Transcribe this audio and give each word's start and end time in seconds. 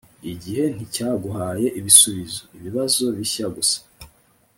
igihe 0.31 0.63
nticyaguhaye 0.73 1.67
ibisubizo, 1.79 2.41
ibibazo 2.57 3.03
bishya 3.17 3.47
gusa 3.55 3.79